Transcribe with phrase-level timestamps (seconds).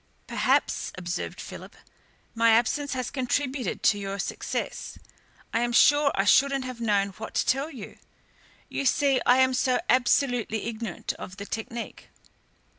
[0.25, 1.75] "Perhaps," observed Philip,
[2.33, 4.97] "my absence has contributed to your success.
[5.53, 7.99] I am sure I shouldn't have known what to tell you.
[8.67, 12.09] You see, I am so absolutely ignorant of the technique."